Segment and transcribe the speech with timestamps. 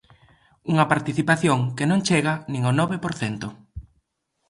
[0.71, 3.47] Unha participación que non chega nin ao nove por cento.